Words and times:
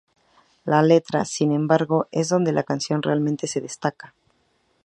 La 0.65 0.81
letra, 0.81 1.25
sin 1.25 1.51
embargo, 1.51 2.07
es 2.09 2.27
donde 2.27 2.51
la 2.51 2.63
canción 2.63 3.03
realmente 3.03 3.45
se 3.45 3.61
destaca. 3.61 4.15